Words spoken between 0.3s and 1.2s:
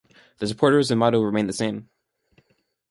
The supporters and